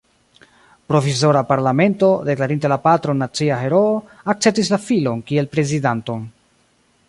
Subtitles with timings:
[0.91, 3.93] Provizora parlamento, deklarinte la patron nacia heroo,
[4.35, 6.29] akceptis la filon kiel prezidanton.